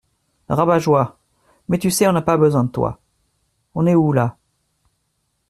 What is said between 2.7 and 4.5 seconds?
toi. On est où, là?